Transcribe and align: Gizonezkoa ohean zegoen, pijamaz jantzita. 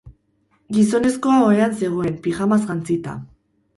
Gizonezkoa 0.77 1.35
ohean 1.49 1.77
zegoen, 1.81 2.17
pijamaz 2.25 2.59
jantzita. 2.67 3.15